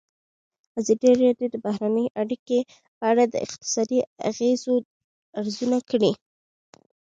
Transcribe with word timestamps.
ازادي 0.79 1.11
راډیو 1.23 1.47
د 1.51 1.55
بهرنۍ 1.65 2.07
اړیکې 2.21 2.59
په 2.97 3.03
اړه 3.11 3.23
د 3.27 3.35
اقتصادي 3.45 3.99
اغېزو 4.29 4.75
ارزونه 5.39 5.77
کړې. 5.89 6.11